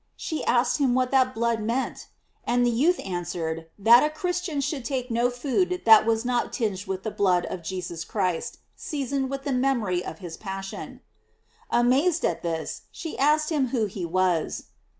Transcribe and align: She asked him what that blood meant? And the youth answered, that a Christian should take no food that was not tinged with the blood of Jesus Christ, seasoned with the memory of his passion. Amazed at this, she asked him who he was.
She 0.17 0.43
asked 0.45 0.79
him 0.79 0.95
what 0.95 1.11
that 1.11 1.35
blood 1.35 1.61
meant? 1.61 2.07
And 2.43 2.65
the 2.65 2.71
youth 2.71 2.99
answered, 3.05 3.67
that 3.77 4.01
a 4.01 4.09
Christian 4.09 4.59
should 4.59 4.83
take 4.83 5.11
no 5.11 5.29
food 5.29 5.83
that 5.85 6.07
was 6.07 6.25
not 6.25 6.51
tinged 6.51 6.87
with 6.87 7.03
the 7.03 7.11
blood 7.11 7.45
of 7.45 7.61
Jesus 7.61 8.03
Christ, 8.03 8.57
seasoned 8.75 9.29
with 9.29 9.43
the 9.43 9.53
memory 9.53 10.03
of 10.03 10.17
his 10.17 10.37
passion. 10.37 11.01
Amazed 11.69 12.25
at 12.25 12.41
this, 12.41 12.85
she 12.91 13.15
asked 13.19 13.51
him 13.51 13.67
who 13.67 13.85
he 13.85 14.03
was. 14.03 14.69